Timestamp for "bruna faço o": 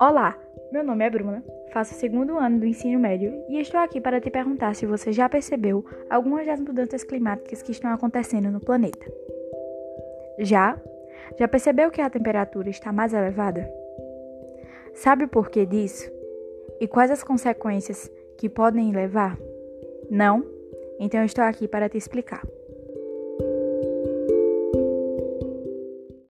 1.10-1.96